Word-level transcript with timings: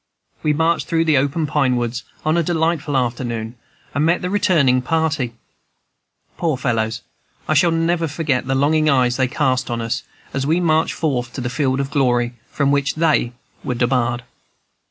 We 0.41 0.51
marched 0.51 0.87
through 0.87 1.05
the 1.05 1.17
open 1.19 1.45
pine 1.45 1.75
woods, 1.75 2.03
on 2.25 2.35
a 2.35 2.41
delightful 2.41 2.97
afternoon, 2.97 3.53
and 3.93 4.03
met 4.03 4.23
the 4.23 4.31
returning 4.31 4.81
party. 4.81 5.35
Poor 6.37 6.57
fellows! 6.57 7.03
I 7.47 7.53
never 7.69 8.07
shall 8.07 8.15
forget 8.15 8.47
the 8.47 8.55
longing 8.55 8.89
eyes 8.89 9.17
they 9.17 9.27
cast 9.27 9.69
on 9.69 9.79
us, 9.79 10.01
as 10.33 10.47
we 10.47 10.59
marched 10.59 10.95
forth 10.95 11.31
to 11.33 11.41
the 11.41 11.51
field 11.51 11.79
of 11.79 11.91
glory, 11.91 12.33
from 12.49 12.71
which 12.71 12.95
they 12.95 13.33
were 13.63 13.75
debarred. 13.75 14.23